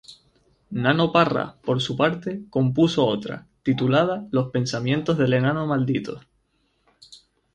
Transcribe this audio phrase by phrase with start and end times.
[0.83, 6.21] Nano Parra, por su parte, compuso otra, titulada "Los pensamientos del Enano Maldito".